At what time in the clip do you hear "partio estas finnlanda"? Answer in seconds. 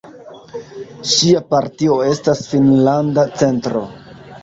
1.53-3.31